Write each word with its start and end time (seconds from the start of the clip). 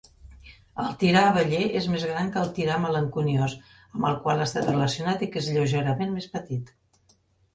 El 0.83 0.87
tirà 1.01 1.19
abeller 1.31 1.65
és 1.81 1.87
més 1.95 2.05
gran 2.11 2.31
que 2.37 2.39
el 2.45 2.47
tirà 2.55 2.77
malenconiós 2.85 3.53
amb 3.73 4.07
el 4.11 4.17
qual 4.23 4.41
ha 4.41 4.47
estat 4.49 4.69
relacionat 4.71 5.21
i 5.27 5.31
que 5.35 5.39
és 5.45 5.51
lleugerament 5.59 6.17
més 6.17 6.29
petit. 6.39 6.73